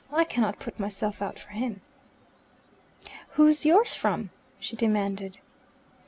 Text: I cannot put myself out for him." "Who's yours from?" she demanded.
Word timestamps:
I 0.11 0.23
cannot 0.23 0.57
put 0.57 0.79
myself 0.79 1.21
out 1.21 1.37
for 1.37 1.49
him." 1.49 1.81
"Who's 3.33 3.67
yours 3.67 3.93
from?" 3.93 4.31
she 4.59 4.75
demanded. 4.75 5.37